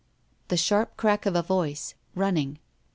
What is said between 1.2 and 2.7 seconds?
of a voice. Running.